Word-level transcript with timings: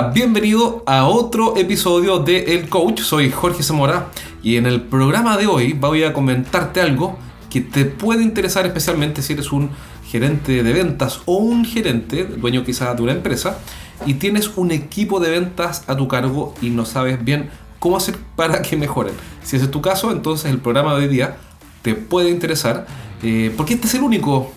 Bienvenido 0.00 0.82
a 0.86 1.04
otro 1.04 1.54
episodio 1.58 2.18
de 2.18 2.54
El 2.54 2.70
Coach. 2.70 3.02
Soy 3.02 3.30
Jorge 3.30 3.62
Zamora 3.62 4.08
y 4.42 4.56
en 4.56 4.64
el 4.64 4.80
programa 4.80 5.36
de 5.36 5.46
hoy 5.46 5.74
voy 5.74 6.02
a 6.02 6.14
comentarte 6.14 6.80
algo 6.80 7.18
que 7.50 7.60
te 7.60 7.84
puede 7.84 8.22
interesar 8.22 8.64
especialmente 8.64 9.20
si 9.20 9.34
eres 9.34 9.52
un 9.52 9.68
gerente 10.08 10.62
de 10.62 10.72
ventas 10.72 11.20
o 11.26 11.36
un 11.36 11.66
gerente, 11.66 12.24
dueño 12.24 12.64
quizás 12.64 12.96
de 12.96 13.02
una 13.02 13.12
empresa, 13.12 13.58
y 14.06 14.14
tienes 14.14 14.52
un 14.56 14.70
equipo 14.70 15.20
de 15.20 15.28
ventas 15.28 15.84
a 15.86 15.94
tu 15.94 16.08
cargo 16.08 16.54
y 16.62 16.70
no 16.70 16.86
sabes 16.86 17.22
bien 17.22 17.50
cómo 17.78 17.98
hacer 17.98 18.16
para 18.34 18.62
que 18.62 18.78
mejoren. 18.78 19.12
Si 19.42 19.56
ese 19.56 19.66
es 19.66 19.70
tu 19.70 19.82
caso, 19.82 20.10
entonces 20.10 20.50
el 20.50 20.58
programa 20.58 20.94
de 20.94 21.02
hoy 21.02 21.08
día 21.08 21.36
te 21.82 21.94
puede 21.94 22.30
interesar, 22.30 22.86
eh, 23.22 23.52
porque 23.58 23.74
este 23.74 23.88
es 23.88 23.94
el 23.94 24.02
único 24.02 24.52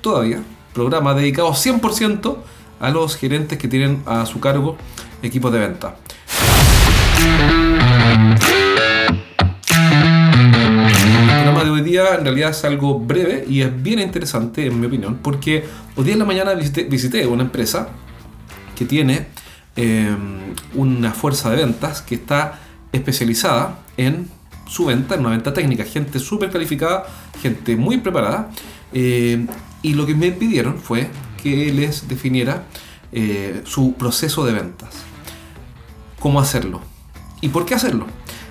todavía 0.00 0.42
programa 0.72 1.12
dedicado 1.12 1.50
100% 1.50 2.36
a 2.80 2.90
los 2.90 3.16
gerentes 3.16 3.58
que 3.58 3.68
tienen 3.68 4.02
a 4.06 4.26
su 4.26 4.40
cargo 4.40 4.76
equipos 5.22 5.52
de 5.52 5.58
venta. 5.58 5.96
El 10.88 11.26
programa 11.26 11.64
de 11.64 11.70
hoy 11.70 11.82
día 11.82 12.14
en 12.14 12.24
realidad 12.24 12.50
es 12.50 12.64
algo 12.64 12.98
breve 12.98 13.44
y 13.48 13.62
es 13.62 13.82
bien 13.82 13.98
interesante 13.98 14.66
en 14.66 14.80
mi 14.80 14.86
opinión 14.86 15.18
porque 15.22 15.64
hoy 15.96 16.04
día 16.04 16.12
en 16.12 16.18
la 16.20 16.24
mañana 16.24 16.54
visité, 16.54 17.26
una 17.26 17.42
empresa 17.42 17.88
que 18.76 18.84
tiene 18.84 19.26
eh, 19.76 20.16
una 20.74 21.12
fuerza 21.12 21.50
de 21.50 21.56
ventas 21.56 22.02
que 22.02 22.14
está 22.14 22.60
especializada 22.92 23.80
en 23.96 24.28
su 24.66 24.86
venta, 24.86 25.14
en 25.14 25.20
una 25.20 25.30
venta 25.30 25.52
técnica, 25.52 25.84
gente 25.84 26.18
súper 26.18 26.50
calificada, 26.50 27.06
gente 27.40 27.76
muy 27.76 27.98
preparada. 27.98 28.50
Eh, 28.92 29.46
y 29.82 29.94
lo 29.94 30.06
que 30.06 30.14
me 30.14 30.30
pidieron 30.32 30.78
fue 30.78 31.08
que 31.42 31.72
les 31.72 32.08
definiera 32.08 32.64
eh, 33.12 33.62
su 33.64 33.94
proceso 33.94 34.44
de 34.44 34.52
ventas. 34.52 34.90
¿Cómo 36.20 36.40
hacerlo? 36.40 36.82
¿Y 37.40 37.48
por 37.48 37.64
qué 37.64 37.74
hacerlo? 37.74 38.06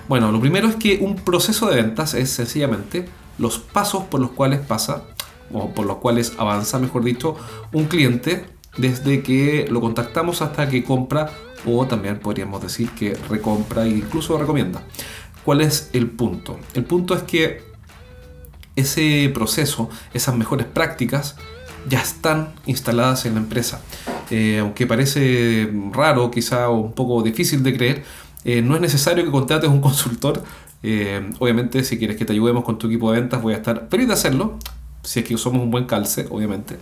Bueno, 0.08 0.32
lo 0.32 0.40
primero 0.40 0.68
es 0.68 0.76
que 0.76 0.98
un 1.00 1.16
proceso 1.16 1.68
de 1.68 1.76
ventas 1.76 2.14
es 2.14 2.30
sencillamente 2.30 3.08
los 3.38 3.58
pasos 3.58 4.04
por 4.04 4.20
los 4.20 4.30
cuales 4.30 4.60
pasa, 4.60 5.04
o 5.52 5.70
por 5.70 5.86
los 5.86 5.98
cuales 5.98 6.32
avanza, 6.38 6.78
mejor 6.78 7.04
dicho, 7.04 7.36
un 7.72 7.84
cliente 7.84 8.46
desde 8.76 9.22
que 9.22 9.66
lo 9.70 9.80
contactamos 9.80 10.42
hasta 10.42 10.68
que 10.68 10.82
compra 10.82 11.30
o 11.66 11.86
también 11.86 12.18
podríamos 12.18 12.62
decir 12.62 12.90
que 12.90 13.14
recompra 13.28 13.84
e 13.84 13.90
incluso 13.90 14.38
recomienda. 14.38 14.82
¿Cuál 15.44 15.60
es 15.60 15.90
el 15.92 16.10
punto? 16.10 16.58
El 16.74 16.84
punto 16.84 17.14
es 17.14 17.22
que 17.22 17.62
ese 18.76 19.30
proceso, 19.34 19.90
esas 20.14 20.36
mejores 20.36 20.66
prácticas, 20.66 21.36
ya 21.88 22.00
están 22.00 22.52
instaladas 22.66 23.26
en 23.26 23.34
la 23.34 23.40
empresa. 23.40 23.80
Eh, 24.30 24.58
aunque 24.60 24.86
parece 24.86 25.70
raro, 25.92 26.30
quizá 26.30 26.68
un 26.68 26.92
poco 26.92 27.22
difícil 27.22 27.62
de 27.62 27.76
creer, 27.76 28.04
eh, 28.44 28.62
no 28.62 28.74
es 28.74 28.80
necesario 28.80 29.24
que 29.24 29.30
contrates 29.30 29.70
un 29.70 29.80
consultor. 29.88 30.42
Eh, 30.82 31.30
obviamente, 31.38 31.82
si 31.84 31.98
quieres 31.98 32.16
que 32.16 32.24
te 32.24 32.32
ayudemos 32.32 32.64
con 32.64 32.78
tu 32.78 32.86
equipo 32.86 33.10
de 33.12 33.20
ventas, 33.20 33.42
voy 33.42 33.54
a 33.54 33.56
estar 33.56 33.88
feliz 33.90 34.06
de 34.06 34.14
hacerlo, 34.14 34.58
si 35.02 35.20
es 35.20 35.26
que 35.26 35.36
somos 35.38 35.62
un 35.62 35.70
buen 35.70 35.86
calce, 35.86 36.26
obviamente. 36.30 36.78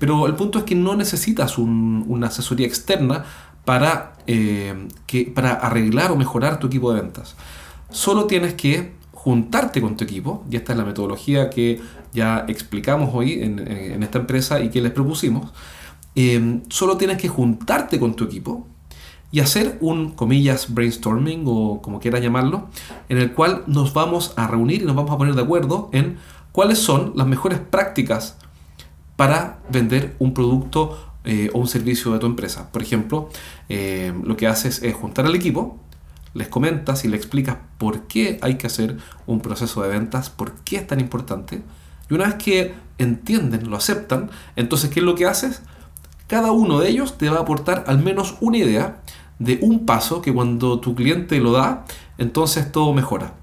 pero 0.00 0.26
el 0.26 0.34
punto 0.34 0.58
es 0.58 0.64
que 0.64 0.74
no 0.74 0.96
necesitas 0.96 1.58
una 1.58 2.28
asesoría 2.28 2.66
externa 2.66 3.24
para, 3.64 4.14
que, 4.26 5.32
para 5.34 5.52
arreglar 5.52 6.10
o 6.12 6.16
mejorar 6.16 6.58
tu 6.58 6.66
equipo 6.66 6.92
de 6.92 7.02
ventas. 7.02 7.36
Solo 7.90 8.24
tienes 8.24 8.54
que 8.54 8.92
juntarte 9.24 9.80
con 9.80 9.96
tu 9.96 10.04
equipo, 10.04 10.44
y 10.50 10.56
esta 10.56 10.72
es 10.72 10.78
la 10.78 10.84
metodología 10.84 11.48
que 11.48 11.80
ya 12.12 12.44
explicamos 12.46 13.10
hoy 13.14 13.42
en, 13.42 14.02
esta 14.02 14.18
empresa 14.18 14.60
y 14.60 14.68
que 14.68 14.82
les 14.82 14.92
propusimos, 14.92 15.50
eh, 16.14 16.60
solo 16.68 16.98
tienes 16.98 17.16
que 17.16 17.28
juntarte 17.28 17.98
con 17.98 18.14
tu 18.14 18.24
equipo 18.24 18.66
y 19.32 19.40
hacer 19.40 19.78
un, 19.80 20.10
comillas, 20.10 20.74
brainstorming 20.74 21.44
o 21.46 21.80
como 21.80 22.00
quieras 22.00 22.20
llamarlo, 22.20 22.68
en 23.08 23.16
el 23.16 23.32
cual 23.32 23.64
nos 23.66 23.94
vamos 23.94 24.34
a 24.36 24.46
reunir 24.46 24.82
y 24.82 24.84
nos 24.84 24.94
vamos 24.94 25.10
a 25.10 25.16
poner 25.16 25.34
de 25.34 25.42
acuerdo 25.42 25.88
en 25.92 26.18
cuáles 26.52 26.78
son 26.78 27.14
las 27.16 27.26
mejores 27.26 27.58
prácticas 27.58 28.36
para 29.16 29.60
vender 29.70 30.16
un 30.18 30.34
producto 30.34 30.98
eh, 31.24 31.48
o 31.54 31.60
un 31.60 31.66
servicio 31.66 32.12
de 32.12 32.18
tu 32.18 32.26
empresa. 32.26 32.70
Por 32.70 32.82
ejemplo, 32.82 33.30
eh, 33.70 34.12
lo 34.22 34.36
que 34.36 34.46
haces 34.46 34.82
es 34.82 34.94
juntar 34.94 35.24
al 35.24 35.34
equipo, 35.34 35.78
les 36.34 36.48
comentas 36.48 37.04
y 37.04 37.08
le 37.08 37.16
explicas 37.16 37.56
por 37.78 38.02
qué 38.02 38.38
hay 38.42 38.56
que 38.56 38.66
hacer 38.66 38.98
un 39.26 39.40
proceso 39.40 39.82
de 39.82 39.88
ventas, 39.88 40.30
por 40.30 40.52
qué 40.56 40.76
es 40.76 40.86
tan 40.86 41.00
importante. 41.00 41.62
Y 42.10 42.14
una 42.14 42.26
vez 42.26 42.34
que 42.34 42.74
entienden, 42.98 43.70
lo 43.70 43.76
aceptan, 43.76 44.30
entonces, 44.56 44.90
¿qué 44.90 45.00
es 45.00 45.06
lo 45.06 45.14
que 45.14 45.26
haces? 45.26 45.62
Cada 46.26 46.52
uno 46.52 46.80
de 46.80 46.90
ellos 46.90 47.16
te 47.16 47.30
va 47.30 47.38
a 47.38 47.42
aportar 47.42 47.84
al 47.86 47.98
menos 47.98 48.36
una 48.40 48.58
idea 48.58 49.00
de 49.38 49.58
un 49.62 49.86
paso 49.86 50.22
que 50.22 50.32
cuando 50.32 50.80
tu 50.80 50.94
cliente 50.94 51.38
lo 51.38 51.52
da, 51.52 51.84
entonces 52.18 52.70
todo 52.70 52.92
mejora. 52.92 53.34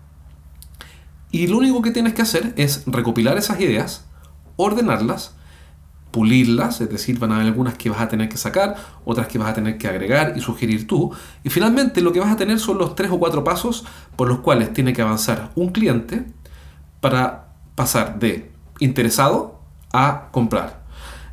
Y 1.32 1.48
lo 1.48 1.58
único 1.58 1.82
que 1.82 1.92
tienes 1.92 2.14
que 2.14 2.22
hacer 2.22 2.54
es 2.58 2.84
recopilar 2.86 3.38
esas 3.38 3.60
ideas, 3.62 4.06
ordenarlas 4.58 5.36
pulirlas, 6.12 6.82
es 6.82 6.90
decir, 6.90 7.18
van 7.20 7.32
a 7.32 7.36
haber 7.36 7.48
algunas 7.48 7.76
que 7.76 7.90
vas 7.90 8.02
a 8.02 8.10
tener 8.10 8.30
que 8.30 8.38
sacar, 8.38 8.76
otras 9.06 9.28
que 9.28 9.38
vas 9.38 9.50
a 9.50 9.54
tener 9.54 9.78
que 9.78 9.88
agregar 9.88 10.34
y 10.36 10.42
sugerir 10.42 10.88
tú. 10.88 11.12
Y 11.44 11.50
finalmente 11.50 12.02
lo 12.02 12.12
que 12.12 12.20
vas 12.20 12.32
a 12.32 12.38
tener 12.38 12.60
son 12.60 12.78
los 12.78 12.96
tres 12.96 13.12
o 13.12 13.20
cuatro 13.20 13.44
pasos 13.44 13.86
por 14.16 14.28
los 14.28 14.40
cuales 14.40 14.74
tiene 14.74 14.94
que 14.94 15.02
avanzar 15.02 15.52
un 15.56 15.70
cliente 15.70 16.26
para 17.00 17.48
pasar 17.76 18.20
de 18.20 18.52
interesado 18.80 19.60
a 19.94 20.30
comprar. 20.32 20.84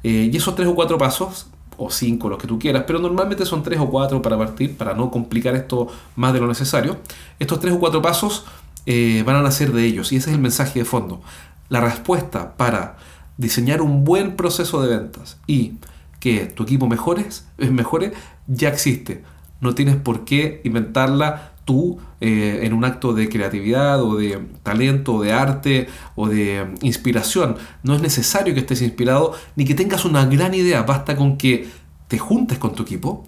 Eh, 0.02 0.30
y 0.32 0.36
esos 0.36 0.54
tres 0.54 0.68
o 0.68 0.74
cuatro 0.74 0.96
pasos, 0.96 1.48
o 1.76 1.90
cinco, 1.90 2.28
los 2.28 2.38
que 2.38 2.46
tú 2.46 2.58
quieras, 2.58 2.84
pero 2.86 2.98
normalmente 2.98 3.46
son 3.46 3.62
tres 3.62 3.78
o 3.80 3.88
cuatro 3.88 4.20
para 4.20 4.36
partir, 4.36 4.76
para 4.76 4.94
no 4.94 5.10
complicar 5.10 5.54
esto 5.54 5.88
más 6.16 6.32
de 6.32 6.40
lo 6.40 6.46
necesario. 6.46 6.98
Estos 7.38 7.60
tres 7.60 7.72
o 7.72 7.78
cuatro 7.78 8.02
pasos 8.02 8.44
eh, 8.86 9.22
van 9.24 9.36
a 9.36 9.42
nacer 9.42 9.72
de 9.72 9.84
ellos 9.84 10.12
y 10.12 10.16
ese 10.16 10.30
es 10.30 10.36
el 10.36 10.42
mensaje 10.42 10.80
de 10.80 10.84
fondo. 10.84 11.20
La 11.68 11.80
respuesta 11.80 12.56
para 12.56 12.96
diseñar 13.38 13.80
un 13.80 14.04
buen 14.04 14.36
proceso 14.36 14.82
de 14.82 14.98
ventas 14.98 15.38
y 15.46 15.74
que 16.20 16.46
tu 16.46 16.64
equipo 16.64 16.86
mejores, 16.88 17.46
mejore, 17.58 18.12
ya 18.46 18.68
existe. 18.68 19.22
No 19.60 19.74
tienes 19.74 19.96
por 19.96 20.24
qué 20.24 20.60
inventarla 20.64 21.52
tú 21.64 21.98
eh, 22.20 22.60
en 22.62 22.72
un 22.72 22.84
acto 22.84 23.12
de 23.12 23.28
creatividad 23.28 24.02
o 24.02 24.16
de 24.16 24.40
talento 24.62 25.14
o 25.14 25.22
de 25.22 25.32
arte 25.32 25.88
o 26.14 26.28
de 26.28 26.66
inspiración. 26.82 27.56
No 27.82 27.94
es 27.94 28.02
necesario 28.02 28.54
que 28.54 28.60
estés 28.60 28.82
inspirado 28.82 29.34
ni 29.54 29.64
que 29.64 29.74
tengas 29.74 30.04
una 30.04 30.24
gran 30.26 30.54
idea. 30.54 30.82
Basta 30.82 31.16
con 31.16 31.36
que 31.36 31.68
te 32.08 32.18
juntes 32.18 32.58
con 32.58 32.74
tu 32.74 32.82
equipo 32.82 33.26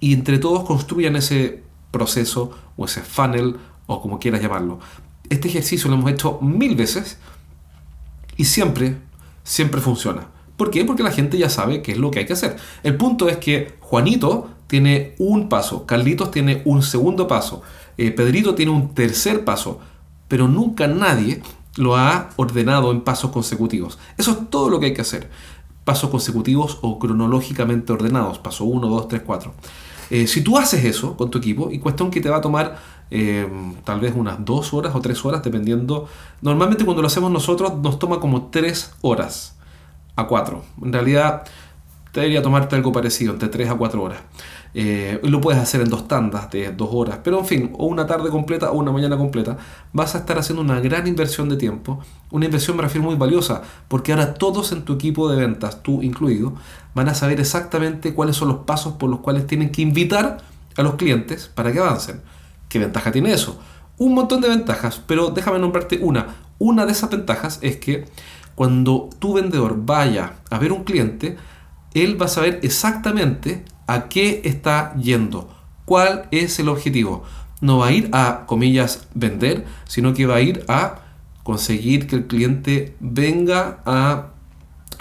y 0.00 0.12
entre 0.12 0.38
todos 0.38 0.64
construyan 0.64 1.16
ese 1.16 1.62
proceso 1.90 2.52
o 2.76 2.84
ese 2.84 3.00
funnel 3.02 3.56
o 3.86 4.00
como 4.00 4.18
quieras 4.18 4.40
llamarlo. 4.40 4.78
Este 5.28 5.48
ejercicio 5.48 5.90
lo 5.90 5.96
hemos 5.96 6.10
hecho 6.10 6.38
mil 6.40 6.76
veces 6.76 7.18
y 8.36 8.44
siempre 8.44 8.98
siempre 9.44 9.80
funciona. 9.80 10.26
¿Por 10.56 10.70
qué? 10.70 10.84
Porque 10.84 11.02
la 11.02 11.10
gente 11.10 11.38
ya 11.38 11.50
sabe 11.50 11.82
qué 11.82 11.92
es 11.92 11.98
lo 11.98 12.10
que 12.10 12.20
hay 12.20 12.26
que 12.26 12.32
hacer. 12.32 12.56
El 12.82 12.96
punto 12.96 13.28
es 13.28 13.36
que 13.36 13.74
Juanito 13.80 14.50
tiene 14.66 15.14
un 15.18 15.48
paso, 15.48 15.86
Carlitos 15.86 16.30
tiene 16.30 16.62
un 16.64 16.82
segundo 16.82 17.28
paso, 17.28 17.62
eh, 17.98 18.10
Pedrito 18.10 18.54
tiene 18.54 18.72
un 18.72 18.94
tercer 18.94 19.44
paso, 19.44 19.78
pero 20.26 20.48
nunca 20.48 20.86
nadie 20.86 21.42
lo 21.76 21.96
ha 21.96 22.30
ordenado 22.36 22.90
en 22.92 23.02
pasos 23.02 23.30
consecutivos. 23.30 23.98
Eso 24.16 24.32
es 24.32 24.50
todo 24.50 24.70
lo 24.70 24.80
que 24.80 24.86
hay 24.86 24.94
que 24.94 25.02
hacer. 25.02 25.28
Pasos 25.84 26.08
consecutivos 26.08 26.78
o 26.82 26.98
cronológicamente 26.98 27.92
ordenados. 27.92 28.38
Paso 28.38 28.64
1, 28.64 28.86
2, 28.88 29.08
3, 29.08 29.22
4. 29.26 29.54
si 30.26 30.40
tú 30.42 30.56
haces 30.56 30.84
eso 30.84 31.16
con 31.16 31.30
tu 31.30 31.38
equipo, 31.38 31.70
y 31.70 31.78
cuestión 31.78 32.10
que 32.10 32.20
te 32.20 32.30
va 32.30 32.38
a 32.38 32.40
tomar 32.40 32.78
eh, 33.10 33.48
tal 33.84 34.00
vez 34.00 34.14
unas 34.16 34.44
dos 34.44 34.74
horas 34.74 34.94
o 34.94 35.00
tres 35.00 35.24
horas, 35.24 35.42
dependiendo. 35.42 36.08
Normalmente 36.42 36.84
cuando 36.84 37.02
lo 37.02 37.08
hacemos 37.08 37.30
nosotros 37.30 37.74
nos 37.76 37.98
toma 37.98 38.20
como 38.20 38.46
tres 38.46 38.92
horas 39.02 39.56
a 40.16 40.26
cuatro. 40.26 40.64
En 40.82 40.92
realidad 40.92 41.44
debería 42.12 42.42
tomarte 42.42 42.76
algo 42.76 42.92
parecido, 42.92 43.32
entre 43.32 43.48
tres 43.48 43.68
a 43.68 43.74
cuatro 43.74 44.02
horas. 44.02 44.20
Eh, 44.76 45.20
lo 45.22 45.40
puedes 45.40 45.60
hacer 45.60 45.80
en 45.82 45.88
dos 45.88 46.08
tandas 46.08 46.50
de 46.50 46.72
dos 46.72 46.88
horas, 46.92 47.20
pero 47.22 47.38
en 47.38 47.46
fin, 47.46 47.70
o 47.78 47.86
una 47.86 48.06
tarde 48.06 48.28
completa 48.30 48.72
o 48.72 48.78
una 48.78 48.90
mañana 48.90 49.16
completa, 49.16 49.56
vas 49.92 50.16
a 50.16 50.18
estar 50.18 50.36
haciendo 50.36 50.62
una 50.62 50.80
gran 50.80 51.06
inversión 51.06 51.48
de 51.48 51.56
tiempo, 51.56 52.00
una 52.32 52.46
inversión 52.46 52.76
me 52.76 52.82
refiero 52.82 53.06
muy 53.06 53.14
valiosa, 53.14 53.62
porque 53.86 54.12
ahora 54.12 54.34
todos 54.34 54.72
en 54.72 54.82
tu 54.82 54.94
equipo 54.94 55.30
de 55.30 55.36
ventas, 55.36 55.80
tú 55.84 56.02
incluido, 56.02 56.54
van 56.92 57.08
a 57.08 57.14
saber 57.14 57.38
exactamente 57.38 58.14
cuáles 58.14 58.34
son 58.34 58.48
los 58.48 58.58
pasos 58.58 58.94
por 58.94 59.10
los 59.10 59.20
cuales 59.20 59.46
tienen 59.46 59.70
que 59.70 59.82
invitar 59.82 60.38
a 60.76 60.82
los 60.82 60.96
clientes 60.96 61.48
para 61.54 61.72
que 61.72 61.78
avancen. 61.78 62.20
¿Qué 62.74 62.80
ventaja 62.80 63.12
tiene 63.12 63.32
eso? 63.32 63.60
Un 63.98 64.14
montón 64.14 64.40
de 64.40 64.48
ventajas, 64.48 65.00
pero 65.06 65.30
déjame 65.30 65.60
nombrarte 65.60 66.00
una. 66.02 66.34
Una 66.58 66.86
de 66.86 66.90
esas 66.90 67.08
ventajas 67.08 67.60
es 67.62 67.76
que 67.76 68.06
cuando 68.56 69.10
tu 69.20 69.34
vendedor 69.34 69.76
vaya 69.86 70.38
a 70.50 70.58
ver 70.58 70.72
un 70.72 70.82
cliente, 70.82 71.36
él 71.94 72.20
va 72.20 72.26
a 72.26 72.28
saber 72.28 72.58
exactamente 72.64 73.64
a 73.86 74.08
qué 74.08 74.42
está 74.42 74.92
yendo, 74.96 75.48
cuál 75.84 76.26
es 76.32 76.58
el 76.58 76.68
objetivo. 76.68 77.22
No 77.60 77.78
va 77.78 77.86
a 77.86 77.92
ir 77.92 78.10
a, 78.12 78.44
comillas, 78.46 79.06
vender, 79.14 79.64
sino 79.84 80.12
que 80.12 80.26
va 80.26 80.34
a 80.34 80.40
ir 80.40 80.64
a 80.66 80.96
conseguir 81.44 82.08
que 82.08 82.16
el 82.16 82.26
cliente 82.26 82.96
venga 82.98 83.82
a 83.86 84.30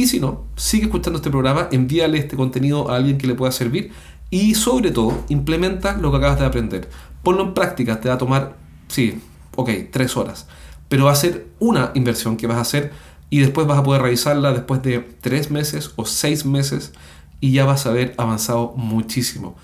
Y 0.00 0.06
si 0.06 0.18
no, 0.18 0.44
sigue 0.56 0.84
escuchando 0.86 1.18
este 1.18 1.28
programa, 1.28 1.68
envíale 1.70 2.16
este 2.16 2.34
contenido 2.34 2.90
a 2.90 2.96
alguien 2.96 3.18
que 3.18 3.26
le 3.26 3.34
pueda 3.34 3.52
servir 3.52 3.92
y 4.30 4.54
sobre 4.54 4.92
todo, 4.92 5.26
implementa 5.28 5.94
lo 5.98 6.10
que 6.10 6.16
acabas 6.16 6.38
de 6.38 6.46
aprender. 6.46 6.88
Ponlo 7.22 7.42
en 7.42 7.52
práctica, 7.52 8.00
te 8.00 8.08
va 8.08 8.14
a 8.14 8.16
tomar, 8.16 8.56
sí, 8.88 9.20
ok, 9.56 9.68
tres 9.92 10.16
horas, 10.16 10.48
pero 10.88 11.04
va 11.04 11.12
a 11.12 11.16
ser 11.16 11.48
una 11.58 11.90
inversión 11.94 12.38
que 12.38 12.46
vas 12.46 12.56
a 12.56 12.62
hacer 12.62 12.92
y 13.28 13.40
después 13.40 13.66
vas 13.66 13.78
a 13.78 13.82
poder 13.82 14.00
revisarla 14.00 14.54
después 14.54 14.82
de 14.82 15.00
tres 15.20 15.50
meses 15.50 15.92
o 15.96 16.06
seis 16.06 16.46
meses 16.46 16.94
y 17.38 17.52
ya 17.52 17.66
vas 17.66 17.84
a 17.84 17.90
haber 17.90 18.14
avanzado 18.16 18.72
muchísimo. 18.76 19.54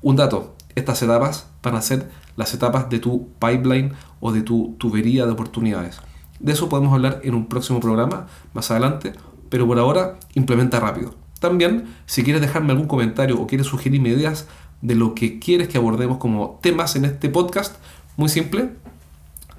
Un 0.00 0.16
dato, 0.16 0.56
estas 0.76 1.02
etapas 1.02 1.48
van 1.62 1.76
a 1.76 1.82
ser 1.82 2.10
las 2.36 2.54
etapas 2.54 2.88
de 2.88 3.00
tu 3.00 3.28
pipeline 3.38 3.92
o 4.20 4.32
de 4.32 4.40
tu 4.40 4.76
tubería 4.78 5.26
de 5.26 5.32
oportunidades. 5.32 6.00
De 6.40 6.52
eso 6.52 6.70
podemos 6.70 6.94
hablar 6.94 7.20
en 7.22 7.34
un 7.34 7.48
próximo 7.48 7.80
programa 7.80 8.28
más 8.54 8.70
adelante, 8.70 9.12
pero 9.54 9.68
por 9.68 9.78
ahora 9.78 10.18
implementa 10.34 10.80
rápido. 10.80 11.14
También, 11.38 11.84
si 12.06 12.24
quieres 12.24 12.42
dejarme 12.42 12.72
algún 12.72 12.88
comentario 12.88 13.40
o 13.40 13.46
quieres 13.46 13.68
sugerirme 13.68 14.08
ideas 14.08 14.48
de 14.82 14.96
lo 14.96 15.14
que 15.14 15.38
quieres 15.38 15.68
que 15.68 15.78
abordemos 15.78 16.18
como 16.18 16.58
temas 16.60 16.96
en 16.96 17.04
este 17.04 17.28
podcast, 17.28 17.76
muy 18.16 18.28
simple, 18.28 18.70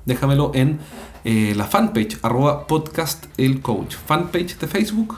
déjamelo 0.04 0.52
en 0.54 0.80
eh, 1.24 1.54
la 1.56 1.64
fanpage, 1.64 2.18
arroba 2.24 2.68
podcast 2.68 3.28
el 3.38 3.62
coach. 3.62 3.96
Fanpage 3.96 4.58
de 4.58 4.68
Facebook, 4.68 5.18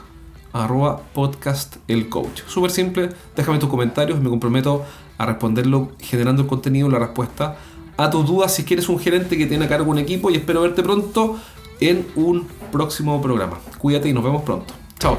arroba 0.52 1.02
podcast 1.12 1.78
coach. 2.08 2.42
Súper 2.46 2.70
simple, 2.70 3.08
déjame 3.34 3.58
tus 3.58 3.68
comentarios, 3.68 4.20
me 4.20 4.30
comprometo 4.30 4.84
a 5.18 5.26
responderlo 5.26 5.90
generando 5.98 6.42
el 6.42 6.46
contenido, 6.46 6.88
la 6.88 7.00
respuesta 7.00 7.56
a 7.96 8.10
tus 8.10 8.24
dudas 8.28 8.54
si 8.54 8.62
quieres 8.62 8.88
un 8.88 9.00
gerente 9.00 9.36
que 9.36 9.46
tiene 9.46 9.64
a 9.64 9.68
cargo 9.68 9.90
un 9.90 9.98
equipo 9.98 10.30
y 10.30 10.36
espero 10.36 10.60
verte 10.60 10.84
pronto 10.84 11.36
en 11.80 12.06
un 12.14 12.46
próximo 12.70 13.20
programa. 13.20 13.58
Cuídate 13.78 14.08
y 14.08 14.12
nos 14.12 14.24
vemos 14.24 14.42
pronto. 14.42 14.74
Chao. 14.98 15.18